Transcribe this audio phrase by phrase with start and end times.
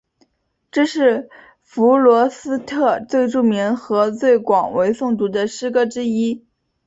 [0.71, 1.29] 这是
[1.61, 6.43] 弗罗斯特最著名和最广为诵读的诗歌之一。